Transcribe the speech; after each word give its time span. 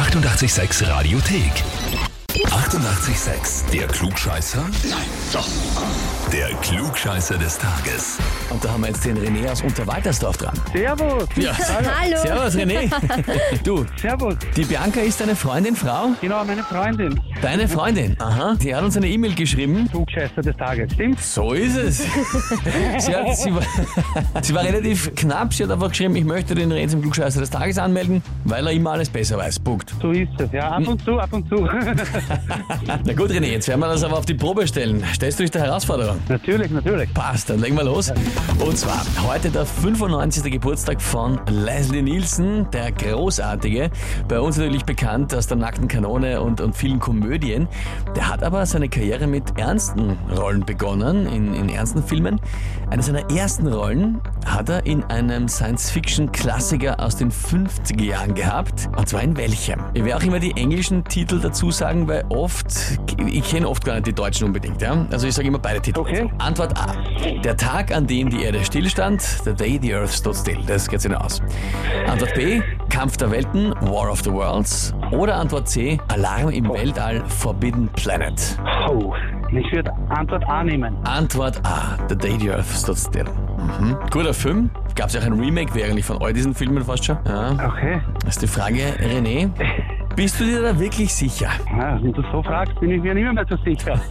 886 0.00 0.80
Radiothek. 0.88 2.09
88,6. 2.34 3.70
Der 3.72 3.88
Klugscheißer? 3.88 4.62
Nein, 4.88 4.98
doch. 5.32 5.48
Der 6.32 6.48
Klugscheißer 6.62 7.36
des 7.36 7.58
Tages. 7.58 8.18
Und 8.50 8.64
da 8.64 8.70
haben 8.70 8.82
wir 8.82 8.88
jetzt 8.88 9.04
den 9.04 9.18
René 9.18 9.50
aus 9.50 9.62
Unterwaltersdorf 9.62 10.36
dran. 10.36 10.54
Servus. 10.72 11.24
Ja. 11.34 11.52
Hallo. 11.58 12.16
Servus 12.22 12.54
René. 12.54 12.88
Du, 13.64 13.84
Servus. 14.00 14.36
die 14.56 14.64
Bianca 14.64 15.00
ist 15.00 15.20
deine 15.20 15.34
Freundin, 15.34 15.74
Frau? 15.74 16.10
Genau, 16.20 16.44
meine 16.44 16.62
Freundin. 16.62 17.20
Deine 17.42 17.66
Freundin? 17.66 18.16
Aha. 18.20 18.54
Die 18.62 18.74
hat 18.74 18.84
uns 18.84 18.96
eine 18.96 19.08
E-Mail 19.08 19.34
geschrieben. 19.34 19.88
Flugscheißer 19.90 20.40
des 20.40 20.56
Tages, 20.56 20.92
stimmt? 20.92 21.20
So 21.20 21.52
ist 21.52 21.76
es. 21.76 21.98
sie, 22.98 23.16
hat, 23.16 23.36
sie, 23.36 23.52
war, 23.52 23.62
sie 24.40 24.54
war 24.54 24.62
relativ 24.62 25.12
knapp. 25.16 25.52
Sie 25.52 25.64
hat 25.64 25.70
einfach 25.72 25.88
geschrieben, 25.88 26.14
ich 26.14 26.24
möchte 26.24 26.54
den 26.54 26.72
René 26.72 26.88
zum 26.88 27.02
Klugscheißer 27.02 27.40
des 27.40 27.50
Tages 27.50 27.76
anmelden, 27.76 28.22
weil 28.44 28.64
er 28.66 28.72
immer 28.72 28.92
alles 28.92 29.10
besser 29.10 29.36
weiß. 29.36 29.58
Punkt. 29.58 29.92
So 30.00 30.12
ist 30.12 30.28
es, 30.38 30.52
ja. 30.52 30.70
Ab 30.70 30.86
und 30.86 31.04
zu, 31.04 31.18
ab 31.18 31.32
und 31.32 31.48
zu. 31.48 31.56
Na 33.04 33.12
gut, 33.12 33.30
René, 33.30 33.46
jetzt 33.46 33.68
werden 33.68 33.80
wir 33.80 33.88
das 33.88 34.02
aber 34.02 34.18
auf 34.18 34.26
die 34.26 34.34
Probe 34.34 34.66
stellen. 34.66 35.04
Stellst 35.14 35.38
du 35.38 35.44
dich 35.44 35.50
der 35.50 35.62
Herausforderung? 35.62 36.18
natürlich, 36.28 36.70
natürlich. 36.70 37.12
Passt, 37.14 37.50
dann 37.50 37.60
legen 37.60 37.76
wir 37.76 37.84
los. 37.84 38.12
Und 38.58 38.76
zwar 38.76 39.04
heute 39.26 39.50
der 39.50 39.66
95. 39.66 40.50
Geburtstag 40.50 41.00
von 41.00 41.40
Leslie 41.48 42.02
Nielsen, 42.02 42.70
der 42.70 42.92
Großartige. 42.92 43.90
Bei 44.28 44.40
uns 44.40 44.56
natürlich 44.56 44.84
bekannt 44.84 45.34
aus 45.34 45.46
der 45.46 45.56
Nackten 45.56 45.88
Kanone 45.88 46.40
und, 46.40 46.60
und 46.60 46.76
vielen 46.76 46.98
Komödien. 46.98 47.68
Der 48.14 48.28
hat 48.28 48.42
aber 48.42 48.64
seine 48.66 48.88
Karriere 48.88 49.26
mit 49.26 49.58
ernsten 49.58 50.18
Rollen 50.36 50.64
begonnen, 50.64 51.26
in, 51.26 51.54
in 51.54 51.68
ernsten 51.68 52.02
Filmen. 52.02 52.40
Eine 52.90 53.02
seiner 53.02 53.30
ersten 53.30 53.66
Rollen 53.68 54.20
hat 54.44 54.68
er 54.68 54.84
in 54.86 55.04
einem 55.04 55.48
Science-Fiction-Klassiker 55.48 57.00
aus 57.00 57.16
den 57.16 57.30
50er 57.30 58.02
Jahren 58.02 58.34
gehabt. 58.34 58.88
Und 58.96 59.08
zwar 59.08 59.22
in 59.22 59.36
welchem? 59.36 59.80
Ich 59.94 60.04
werde 60.04 60.16
auch 60.16 60.26
immer 60.26 60.40
die 60.40 60.52
englischen 60.56 61.04
Titel 61.04 61.40
dazu 61.40 61.70
sagen, 61.70 62.08
weil 62.10 62.24
oft, 62.28 62.66
ich 63.24 63.48
kenne 63.48 63.68
oft 63.68 63.84
gar 63.84 63.94
nicht 63.94 64.08
die 64.08 64.12
deutschen 64.12 64.48
unbedingt. 64.48 64.82
Ja? 64.82 65.06
Also 65.12 65.28
ich 65.28 65.34
sage 65.34 65.46
immer 65.46 65.60
beide 65.60 65.80
Titel. 65.80 66.00
Okay. 66.00 66.28
Antwort 66.38 66.76
A. 66.76 66.96
Der 67.44 67.56
Tag, 67.56 67.94
an 67.94 68.06
dem 68.06 68.28
die 68.28 68.42
Erde 68.42 68.64
stillstand, 68.64 69.22
the 69.22 69.54
day 69.54 69.78
the 69.80 69.94
earth 69.94 70.10
stood 70.10 70.34
still. 70.34 70.58
Das 70.66 70.88
geht 70.88 71.00
sich 71.00 71.16
aus. 71.16 71.40
Antwort 72.08 72.34
B. 72.34 72.60
Kampf 72.88 73.16
der 73.16 73.30
Welten, 73.30 73.70
War 73.80 74.10
of 74.10 74.22
the 74.22 74.32
Worlds. 74.32 74.92
Oder 75.12 75.36
Antwort 75.36 75.68
C. 75.68 76.00
Alarm 76.08 76.50
im 76.50 76.68
Weltall, 76.68 77.22
Forbidden 77.28 77.88
Planet. 77.90 78.58
Oh, 78.88 79.14
ich 79.52 79.72
würde 79.72 79.92
Antwort 80.08 80.44
A 80.48 80.64
nehmen. 80.64 80.96
Antwort 81.04 81.60
A. 81.64 81.96
The 82.08 82.16
day 82.16 82.36
the 82.40 82.50
earth 82.50 82.66
stood 82.66 82.98
still. 82.98 83.24
Mhm. 83.24 83.96
Guter 84.10 84.34
Film. 84.34 84.70
Gab 84.96 85.06
es 85.08 85.14
ja 85.14 85.20
auch 85.20 85.26
ein 85.26 85.38
Remake, 85.38 85.72
wäre 85.76 85.90
eigentlich 85.90 86.04
von 86.04 86.20
all 86.20 86.32
diesen 86.32 86.54
Filmen 86.54 86.84
fast 86.84 87.04
schon. 87.04 87.18
Ja. 87.24 87.52
Okay. 87.52 88.00
Das 88.24 88.30
ist 88.36 88.42
die 88.42 88.48
Frage, 88.48 88.82
René. 89.00 89.50
Bist 90.16 90.38
du 90.40 90.44
dir 90.44 90.60
da 90.62 90.78
wirklich 90.78 91.14
sicher? 91.14 91.48
Ja, 91.78 91.98
wenn 92.02 92.12
du 92.12 92.22
so 92.32 92.42
fragst, 92.42 92.78
bin 92.80 92.90
ich 92.90 93.00
mir 93.02 93.14
nicht 93.14 93.32
mehr 93.32 93.46
so 93.48 93.56
sicher. 93.64 93.98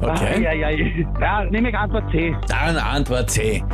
Okay. 0.00 0.42
Ja, 0.42 0.52
ja, 0.52 0.70
ja. 0.70 0.86
ja, 1.20 1.44
nehme 1.50 1.70
ich 1.70 1.74
Antwort 1.76 2.10
C. 2.10 2.34
Dann 2.48 2.76
Antwort 2.76 3.30
C. 3.30 3.64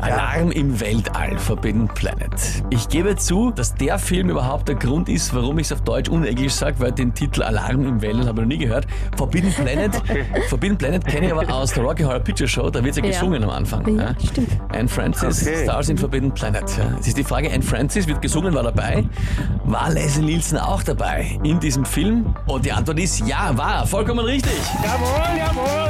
Alarm 0.00 0.50
im 0.52 0.78
Weltall, 0.80 1.38
Forbidden 1.38 1.88
Planet. 1.88 2.30
Ich 2.70 2.88
gebe 2.88 3.16
zu, 3.16 3.50
dass 3.50 3.74
der 3.74 3.98
Film 3.98 4.28
überhaupt 4.30 4.68
der 4.68 4.74
Grund 4.76 5.08
ist, 5.08 5.34
warum 5.34 5.58
ich 5.58 5.66
es 5.66 5.72
auf 5.72 5.80
Deutsch 5.82 6.08
und 6.08 6.24
Englisch 6.24 6.52
sage, 6.52 6.78
weil 6.78 6.92
den 6.92 7.14
Titel 7.14 7.42
Alarm 7.42 7.86
im 7.86 8.02
Weltall 8.02 8.26
habe 8.26 8.42
ich 8.42 8.48
noch 8.48 8.56
nie 8.56 8.58
gehört. 8.58 8.86
Forbidden 9.16 9.52
Planet, 9.64 10.02
Forbidden 10.48 10.76
Planet 10.78 11.04
kenne 11.06 11.26
ich 11.26 11.32
aber 11.32 11.52
aus 11.52 11.72
der 11.72 11.82
Rocky 11.84 12.02
Horror 12.02 12.20
Picture 12.20 12.48
Show, 12.48 12.70
da 12.70 12.82
wird 12.84 12.96
ja 12.96 13.02
Ja. 13.04 13.10
gesungen 13.10 13.42
am 13.42 13.50
Anfang. 13.50 13.98
Ja, 13.98 14.14
stimmt. 14.24 14.48
Anne 14.72 14.88
Francis, 14.88 15.46
Okay. 15.46 15.64
Stars 15.64 15.88
in 15.88 15.98
Forbidden 15.98 16.32
Planet. 16.32 16.64
Ja. 16.78 16.96
Es 17.00 17.08
ist 17.08 17.16
die 17.18 17.24
Frage, 17.24 17.50
Anne 17.52 17.62
Francis 17.62 18.06
wird 18.06 18.20
gesungen, 18.22 18.54
war 18.54 18.62
dabei. 18.62 19.04
War 19.64 19.90
Leslie 19.90 20.35
Nielsen 20.36 20.58
auch 20.58 20.82
dabei 20.82 21.38
in 21.44 21.58
diesem 21.60 21.86
Film? 21.86 22.34
Und 22.46 22.66
die 22.66 22.70
Antwort 22.70 22.98
ist 23.00 23.26
ja, 23.26 23.56
war. 23.56 23.86
Vollkommen 23.86 24.20
richtig. 24.20 24.52
Jawohl, 24.84 25.38
jawohl. 25.38 25.86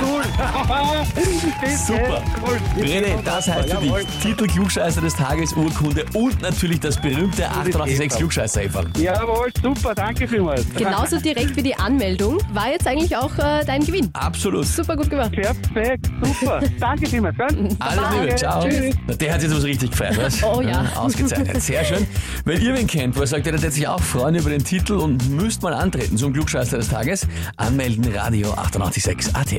Cool. 0.00 0.22
Super. 1.76 2.22
Cool. 2.42 2.58
René, 2.82 3.22
das 3.22 3.48
heißt 3.48 3.70
für 3.70 3.80
dich 3.82 3.92
Titel 4.22 4.46
Klugscheißer 4.46 5.02
des 5.02 5.14
Tages, 5.14 5.52
Urkunde 5.52 6.06
und 6.14 6.40
natürlich 6.40 6.80
das 6.80 6.98
berühmte 6.98 7.46
886 7.50 8.18
klugscheißer 8.18 8.62
-Eferl. 8.62 8.86
Jawohl, 8.98 9.52
super, 9.62 9.94
danke 9.94 10.26
vielmals. 10.26 10.64
Genauso 10.74 11.18
direkt 11.20 11.54
wie 11.56 11.62
die 11.62 11.74
Anmeldung 11.74 12.38
war 12.54 12.70
jetzt 12.70 12.86
eigentlich 12.86 13.14
auch 13.14 13.36
äh, 13.36 13.62
dein 13.66 13.84
Gewinn. 13.84 14.08
Absolut. 14.14 14.66
Super 14.66 14.96
gut 14.96 15.10
gemacht. 15.10 15.32
Perfekt, 15.32 16.10
super. 16.22 16.60
Danke 16.80 17.06
vielmals, 17.06 17.36
gell? 17.36 17.68
Alles. 17.78 18.00
Liebe, 18.20 18.34
ciao. 18.36 18.66
Tschüss. 18.66 18.94
Na, 19.06 19.14
Der 19.14 19.34
hat 19.34 19.42
jetzt 19.42 19.54
was 19.54 19.64
richtig 19.64 19.90
gefeiert, 19.90 20.16
was? 20.16 20.42
Oh 20.42 20.62
ja. 20.62 20.84
Ausgezeichnet, 20.96 21.62
sehr 21.62 21.84
schön. 21.84 22.06
Wenn 22.44 22.60
ihr 22.60 22.74
wen 22.74 22.86
kennt, 22.86 23.16
wo 23.16 23.20
er 23.20 23.26
sagt, 23.26 23.46
ihr 23.46 23.52
hättet 23.72 23.74
sich 23.74 23.88
auch 23.88 24.02
freuen 24.02 24.34
über 24.34 24.50
den 24.50 24.62
Titel 24.64 24.94
und 24.94 25.30
müsst 25.30 25.62
mal 25.62 25.72
antreten 25.72 26.18
zum 26.18 26.32
Klugscheißer 26.32 26.76
des 26.76 26.88
Tages, 26.88 27.26
anmelden 27.56 28.04
Radio 28.14 28.52
886 28.52 29.34
AT. 29.34 29.50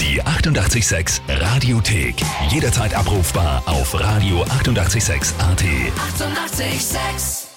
Die 0.00 0.22
88,6 0.22 1.20
Radiothek. 1.28 2.16
Jederzeit 2.50 2.94
abrufbar 2.94 3.62
auf 3.66 3.94
radio886.at. 3.94 4.78
88,6. 4.78 6.58
Eighty-eight, 6.60 6.80
sex. 6.80 7.47